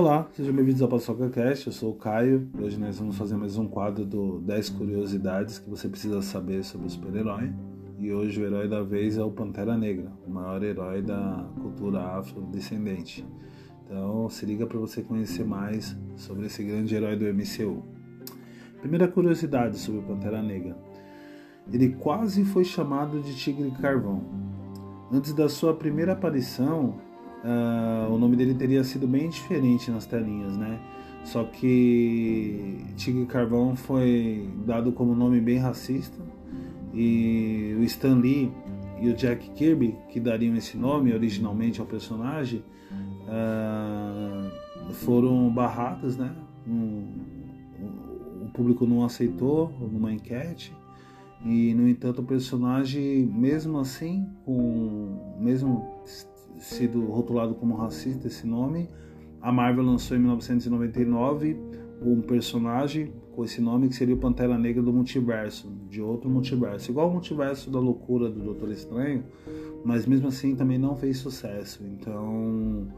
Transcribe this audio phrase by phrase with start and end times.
[0.00, 3.58] Olá, sejam bem-vindos ao Paçoca eu sou o Caio e hoje nós vamos fazer mais
[3.58, 7.52] um quadro do 10 curiosidades que você precisa saber sobre o super-herói.
[7.98, 12.16] E hoje o herói da vez é o Pantera Negra, o maior herói da cultura
[12.16, 13.26] afrodescendente.
[13.84, 17.82] Então se liga para você conhecer mais sobre esse grande herói do MCU.
[18.78, 20.78] Primeira curiosidade sobre o Pantera Negra.
[21.72, 24.22] Ele quase foi chamado de Tigre Carvão.
[25.10, 27.00] Antes da sua primeira aparição,
[27.44, 30.78] uh, o nome dele teria sido bem diferente nas telinhas, né?
[31.24, 36.18] Só que Tigre Carvão foi dado como nome bem racista
[36.94, 38.50] e o Stan Lee
[39.00, 42.64] e o Jack Kirby, que dariam esse nome originalmente ao personagem,
[43.24, 46.34] uh, foram barrados, né?
[46.66, 47.14] Um,
[48.42, 50.74] o público não aceitou numa enquete
[51.44, 56.02] e no entanto o personagem mesmo assim com mesmo
[56.58, 58.88] sido rotulado como racista esse nome.
[59.40, 61.56] A Marvel lançou em 1999
[62.02, 66.90] um personagem com esse nome que seria o Pantera Negra do multiverso, de outro multiverso,
[66.90, 69.24] igual o multiverso da loucura do Doutor Estranho,
[69.84, 71.84] mas mesmo assim também não fez sucesso.
[71.84, 72.88] Então,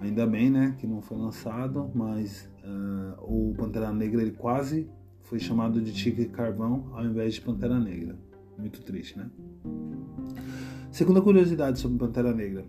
[0.00, 4.88] ainda bem, né, que não foi lançado, mas uh, o Pantera Negra ele quase
[5.22, 8.16] foi chamado de Tigre Carvão ao invés de Pantera Negra.
[8.58, 9.30] Muito triste, né?
[10.90, 12.64] Segunda curiosidade sobre Pantera Negra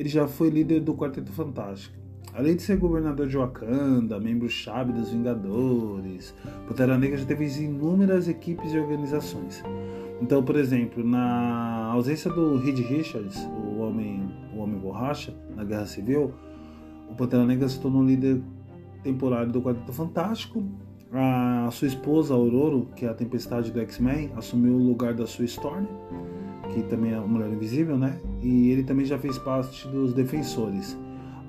[0.00, 1.94] ele já foi líder do Quarteto Fantástico.
[2.32, 6.34] Além de ser governador de Wakanda, membro-chave dos Vingadores,
[6.66, 9.62] Pantera Negra já teve inúmeras equipes e organizações.
[10.22, 15.84] Então, por exemplo, na ausência do Reed Richards, o homem, o homem borracha, na Guerra
[15.84, 16.32] Civil,
[17.10, 18.40] o Pantera Negra se tornou líder
[19.02, 20.64] temporário do Quarteto Fantástico.
[21.12, 25.44] A sua esposa, Aurora, que é a Tempestade do X-Men, assumiu o lugar da sua
[25.44, 25.84] Storm
[26.72, 28.18] que também é a Mulher Invisível, né?
[28.42, 30.96] E ele também já fez parte dos Defensores.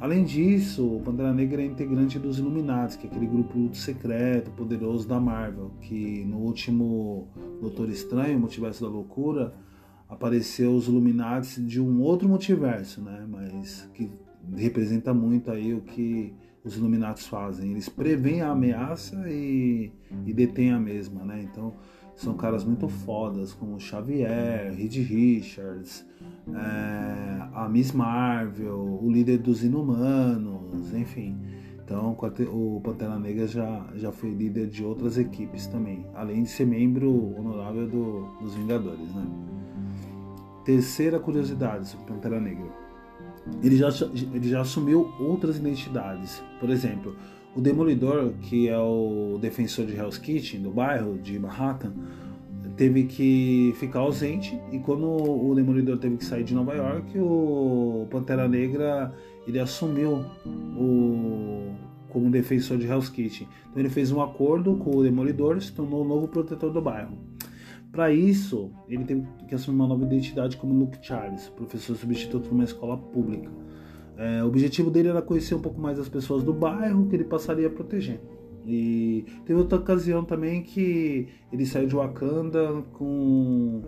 [0.02, 5.08] Além disso, o Pantera Negra é integrante dos Illuminati, que é aquele grupo secreto, poderoso
[5.08, 7.27] da Marvel, que no último
[7.61, 9.54] Doutor Estranho, Multiverso da Loucura,
[10.10, 13.27] apareceu os Illuminati de um outro multiverso, né?
[13.30, 14.11] Mas que
[14.55, 16.33] representa muito aí o que
[16.64, 17.71] os Illuminati fazem.
[17.71, 19.92] Eles preveem a ameaça e,
[20.26, 21.44] e detêm a mesma, né?
[21.44, 21.76] Então,
[22.21, 26.05] são caras muito fodas, como Xavier, Reed Richards,
[26.54, 31.36] é, a Miss Marvel, o líder dos Inumanos, enfim.
[31.83, 32.15] Então
[32.52, 37.36] o Pantera Negra já, já foi líder de outras equipes também, além de ser membro
[37.37, 39.14] honorável do, dos Vingadores.
[39.15, 39.26] Né?
[40.64, 42.70] Terceira curiosidade sobre Pantera Negra.
[43.64, 46.42] Ele já, ele já assumiu outras identidades.
[46.59, 47.15] Por exemplo,
[47.56, 51.94] o Demolidor, que é o defensor de Hell's Kitchen, do bairro de Manhattan,
[52.78, 58.08] teve que ficar ausente e quando o Demolidor teve que sair de Nova York, o
[58.10, 59.14] Pantera Negra
[59.48, 61.76] ele assumiu o
[62.10, 63.48] como defensor de Hell's Kitchen.
[63.70, 66.82] Então ele fez um acordo com o Demolidor e se tornou o novo protetor do
[66.82, 67.18] bairro.
[67.92, 72.52] Para isso, ele teve que assumir uma nova identidade como Luke Charles, professor substituto de
[72.52, 73.50] uma escola pública.
[74.21, 77.23] É, o objetivo dele era conhecer um pouco mais as pessoas do bairro que ele
[77.23, 78.21] passaria a proteger.
[78.67, 83.82] E teve outra ocasião também que ele saiu de Wakanda com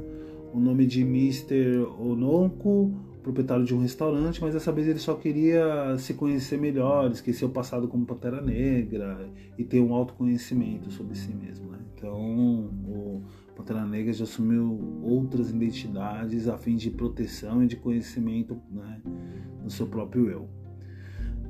[0.52, 1.86] o nome de Mr.
[2.00, 7.46] Ononko, proprietário de um restaurante, mas dessa vez ele só queria se conhecer melhor, esquecer
[7.46, 11.70] o passado como Pantera Negra e ter um autoconhecimento sobre si mesmo.
[11.72, 11.78] Né?
[11.96, 13.22] Então o
[13.56, 19.02] Pantera Negra já assumiu outras identidades a fim de proteção e de conhecimento né,
[19.64, 20.50] no seu próprio eu.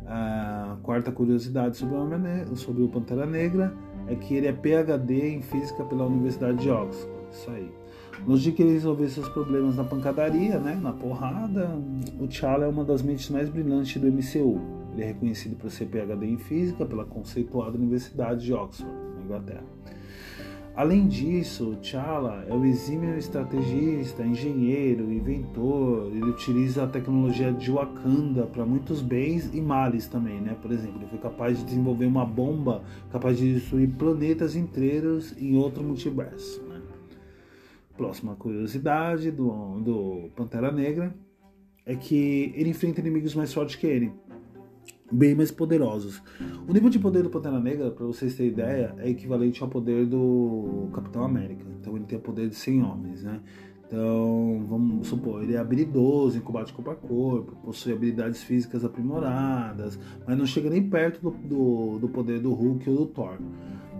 [0.05, 3.73] A quarta curiosidade sobre o, sobre o Pantera Negra
[4.07, 7.13] é que ele é PhD em física pela Universidade de Oxford.
[7.31, 7.71] Isso aí.
[8.27, 11.69] Longe de querer resolver seus problemas na pancadaria, né, na porrada,
[12.19, 14.61] o T'Challa é uma das mentes mais brilhantes do MCU.
[14.93, 19.65] Ele é reconhecido por ser PhD em física pela conceituada Universidade de Oxford, na Inglaterra.
[20.75, 26.07] Além disso, T'Challa é um exímio estrategista, engenheiro, inventor.
[26.07, 30.57] Ele utiliza a tecnologia de Wakanda para muitos bens e males também, né?
[30.59, 35.55] Por exemplo, ele foi capaz de desenvolver uma bomba capaz de destruir planetas inteiros em
[35.55, 36.63] outro multiverso.
[36.63, 36.81] Né?
[37.95, 41.13] Próxima curiosidade do, do Pantera Negra
[41.85, 44.11] é que ele enfrenta inimigos mais fortes que ele
[45.13, 46.21] bem mais poderosos.
[46.67, 50.05] O nível de poder do Pantera Negra, para vocês terem ideia, é equivalente ao poder
[50.05, 51.65] do Capitão América.
[51.79, 53.39] Então ele tem o poder de 100 homens, né?
[53.85, 59.99] Então, vamos supor, ele é habilidoso em combate corpo a corpo, possui habilidades físicas aprimoradas,
[60.25, 63.37] mas não chega nem perto do, do, do poder do Hulk ou do Thor.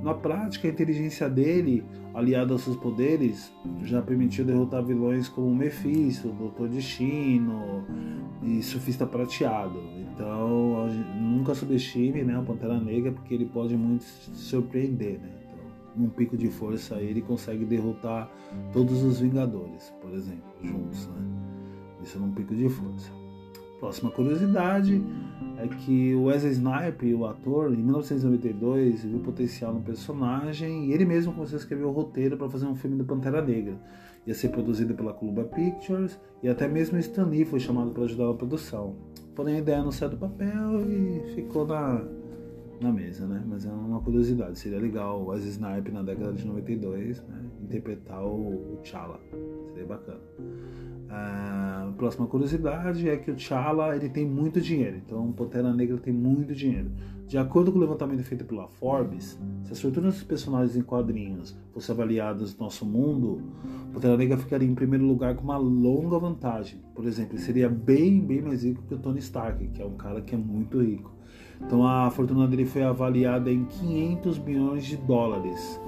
[0.03, 1.81] Na prática, a inteligência dele,
[2.13, 3.53] aliada aos seus poderes,
[3.83, 7.85] já permitiu derrotar vilões como Mephisto, Doutor Destino
[8.44, 9.79] e Surfista Prateado.
[10.13, 15.21] Então, nunca subestime né, Pantera Negra, porque ele pode muito surpreender.
[15.21, 15.29] Né?
[15.41, 15.65] Então,
[15.95, 18.29] num pico de força, ele consegue derrotar
[18.73, 21.07] todos os Vingadores, por exemplo, juntos.
[21.07, 21.23] Né?
[22.03, 23.22] Isso num pico de força.
[23.83, 25.03] Próxima curiosidade
[25.57, 31.03] é que o Wesley Snipes, o ator, em 1992, viu potencial no personagem e ele
[31.03, 33.77] mesmo começou a escrever o roteiro para fazer um filme do Pantera Negra.
[34.25, 38.27] Ia ser produzido pela Columbia Pictures e até mesmo Stan Lee foi chamado para ajudar
[38.27, 38.95] na produção.
[39.35, 42.06] Porém, a ideia não saiu do papel e ficou na,
[42.80, 43.44] na mesa, né?
[43.45, 44.57] Mas é uma curiosidade.
[44.59, 47.44] Seria legal o Wesley Snipes na década de 92 né?
[47.62, 49.19] interpretar o T'Challa.
[49.74, 50.21] Seria bacana.
[51.15, 55.98] A próxima curiosidade é que o T'Challa ele tem muito dinheiro, então o Pantera Negra
[55.98, 56.89] tem muito dinheiro.
[57.27, 61.56] De acordo com o levantamento feito pela Forbes, se as fortunas dos personagens em quadrinhos
[61.71, 63.44] fossem avaliadas no nosso mundo,
[63.89, 66.80] o Pantera Negra ficaria em primeiro lugar com uma longa vantagem.
[66.95, 69.95] Por exemplo, ele seria bem, bem mais rico que o Tony Stark, que é um
[69.95, 71.13] cara que é muito rico.
[71.62, 75.80] Então a fortuna dele foi avaliada em 500 bilhões de dólares.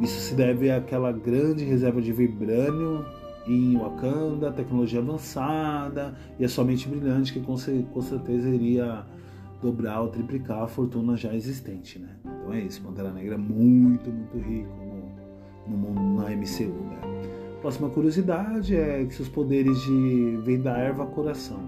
[0.00, 3.04] Isso se deve àquela grande reserva de vibrânio
[3.52, 9.04] em Wakanda, tecnologia avançada e a sua mente brilhante que com, certeza iria
[9.60, 12.16] dobrar ou triplicar a fortuna já existente, né?
[12.24, 15.12] Então é isso, Pantera Negra é muito, muito rico
[15.66, 17.00] no mundo, na MCU, né?
[17.60, 21.60] Próxima curiosidade é que seus poderes de vêm da erva coração.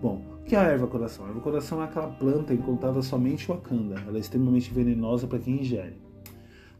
[0.00, 1.26] Bom, o que é a erva coração?
[1.26, 3.96] A erva coração é aquela planta encontrada somente em Wakanda.
[4.06, 6.07] Ela é extremamente venenosa para quem ingere.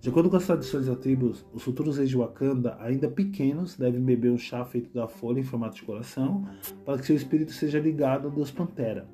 [0.01, 4.01] De acordo com as tradições da tribo, os futuros reis de Wakanda, ainda pequenos, devem
[4.01, 6.47] beber um chá feito da folha em formato de coração
[6.85, 9.09] para que seu espírito seja ligado ao deus Pantera.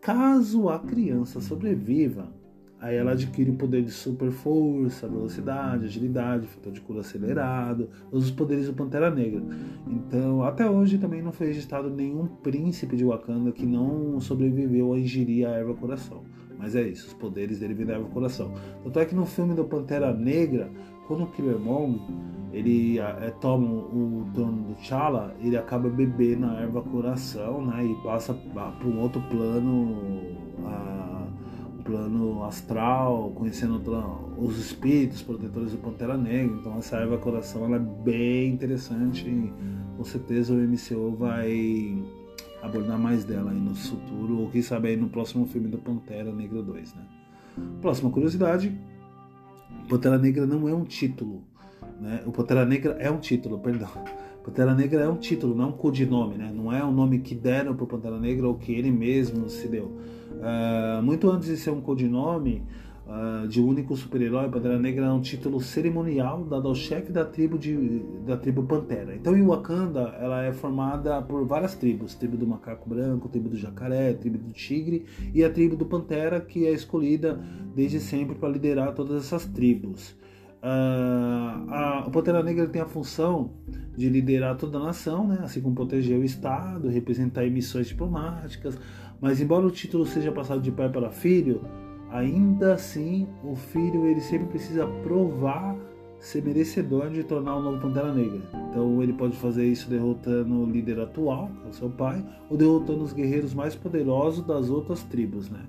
[0.00, 2.32] Caso a criança sobreviva,
[2.80, 8.30] aí ela adquire o poder de super força, velocidade, agilidade, fator de cura acelerado, os
[8.30, 9.42] poderes do Pantera Negra.
[9.86, 14.98] Então, até hoje também não foi registrado nenhum príncipe de Wakanda que não sobreviveu a
[14.98, 16.24] ingerir a erva coração.
[16.58, 18.52] Mas é isso, os poderes dele da erva coração.
[18.82, 20.70] Tanto é que no filme do Pantera Negra,
[21.06, 22.00] quando o Killmonger
[22.52, 27.94] ele é, toma o trono do T'Challa, ele acaba bebendo a erva coração, né, e
[28.02, 29.94] passa para um outro plano,
[30.64, 31.26] a,
[31.78, 33.82] um plano astral, conhecendo
[34.38, 36.56] os espíritos protetores do Pantera Negra.
[36.56, 39.52] Então essa erva coração ela é bem interessante e
[39.96, 42.02] com certeza o MCU vai
[42.62, 46.32] abordar mais dela aí no futuro, ou quem sabe aí no próximo filme do Pantera
[46.32, 47.02] Negra 2, né?
[47.80, 48.76] Próxima curiosidade,
[49.88, 51.42] Pantera Negra não é um título,
[52.00, 52.22] né?
[52.26, 53.88] O Pantera Negra é um título, perdão.
[54.44, 56.52] Pantera Negra é um título, não é um codinome, né?
[56.54, 59.86] Não é um nome que deram para Pantera Negra ou que ele mesmo se deu.
[60.36, 62.62] Uh, muito antes de ser um codinome,
[63.06, 67.58] uh, de único super-herói, Pantera Negra é um título cerimonial dado ao chefe da tribo
[67.58, 69.14] de, da tribo Pantera.
[69.14, 73.56] Então, em Wakanda, ela é formada por várias tribos: tribo do macaco branco, tribo do
[73.56, 77.40] jacaré, tribo do tigre e a tribo do Pantera, que é escolhida
[77.74, 80.16] desde sempre para liderar todas essas tribos.
[80.62, 83.52] Uh, a, Pantera Negra tem a função
[83.96, 85.38] de liderar toda a nação, né?
[85.42, 88.76] assim como proteger o Estado, representar emissões diplomáticas,
[89.20, 91.62] mas embora o título seja passado de pai para filho,
[92.16, 95.76] ainda assim o filho ele sempre precisa provar
[96.18, 98.40] ser merecedor de tornar o novo Pantera Negra.
[98.70, 102.56] Então ele pode fazer isso derrotando o líder atual, que é o seu pai, ou
[102.56, 105.60] derrotando os guerreiros mais poderosos das outras tribos, né?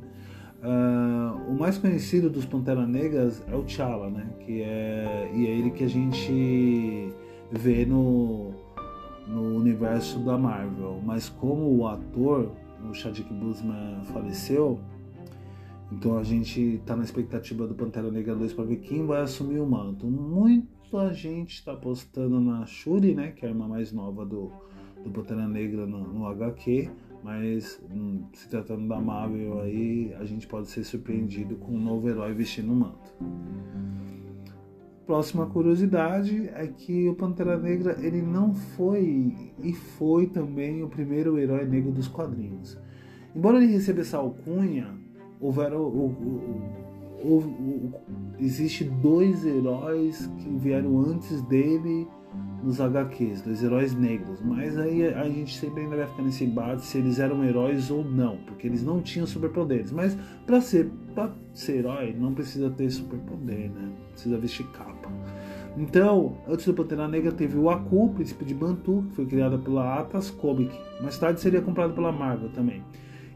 [0.63, 4.27] Uh, o mais conhecido dos Pantera Negras é o T'Challa, né?
[4.39, 7.13] Que é e é ele que a gente
[7.51, 8.51] vê no
[9.27, 11.01] no universo da Marvel.
[11.05, 12.49] Mas como o ator,
[12.89, 14.79] o Chadwick Boseman faleceu,
[15.91, 19.59] então a gente está na expectativa do Pantera Negra 2 para ver quem vai assumir
[19.59, 20.05] o manto.
[20.05, 24.51] Muita gente está apostando na Shuri, né, que é a irmã mais nova do,
[25.03, 26.89] do Pantera Negra no, no HQ,
[27.23, 32.09] mas hum, se tratando da Marvel aí, a gente pode ser surpreendido com um novo
[32.09, 33.13] herói vestindo o manto.
[35.05, 41.39] Próxima curiosidade é que o Pantera Negra ele não foi e foi também o primeiro
[41.39, 42.77] herói negro dos quadrinhos.
[43.33, 44.97] Embora ele receba essa alcunha,
[45.39, 46.63] houveram o,
[47.23, 47.93] o,
[48.39, 52.07] existe dois heróis que vieram antes dele
[52.63, 56.85] nos HQs, dois heróis negros, mas aí a gente sempre ainda vai ficar nesse embate
[56.85, 59.91] se eles eram heróis ou não, porque eles não tinham superpoderes.
[59.91, 63.91] Mas para ser para ser herói não precisa ter superpoder, né?
[64.11, 65.09] Precisa vestir capa.
[65.77, 69.99] Então, antes do Pantera Negra teve o Aku, príncipe de Bantu, que foi criado pela
[69.99, 70.75] Atlas Comic.
[71.01, 72.83] Mais tarde seria comprado pela Marvel também.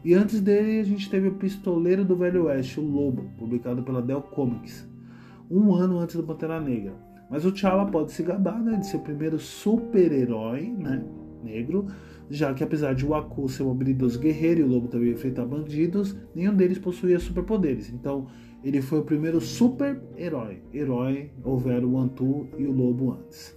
[0.04, 4.02] E antes dele a gente teve o Pistoleiro do Velho Oeste, o Lobo, publicado pela
[4.02, 4.88] Dell Comics.
[5.48, 6.94] um ano antes do Pantera Negra.
[7.30, 11.04] Mas o T'Challa pode se gabar né, de ser o primeiro super-herói né,
[11.42, 11.86] negro,
[12.28, 15.46] já que apesar de o Aku ser um habilidoso guerreiro e o Lobo também enfrentar
[15.46, 17.90] bandidos, nenhum deles possuía superpoderes.
[17.90, 18.26] Então
[18.64, 20.62] ele foi o primeiro super-herói.
[20.74, 23.56] Herói, houveram o Antu e o Lobo antes.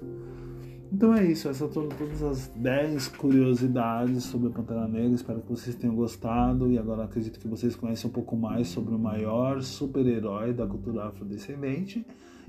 [0.91, 5.15] Então é isso, essas são todas as 10 curiosidades sobre a Pantera Negra.
[5.15, 8.93] Espero que vocês tenham gostado e agora acredito que vocês conhecem um pouco mais sobre
[8.93, 12.05] o maior super-herói da cultura afrodescendente.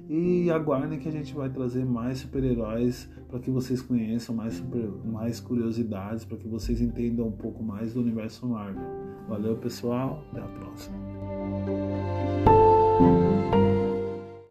[0.09, 4.89] E aguardem que a gente vai trazer mais super-heróis para que vocês conheçam mais, super,
[5.05, 8.85] mais curiosidades, para que vocês entendam um pouco mais do universo Marvel.
[9.29, 10.97] Valeu, pessoal, até a próxima.